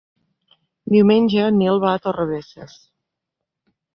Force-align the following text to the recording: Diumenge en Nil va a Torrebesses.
Diumenge 0.93 1.43
en 1.49 1.59
Nil 1.59 1.77
va 1.85 1.93
a 1.97 2.01
Torrebesses. 2.07 2.75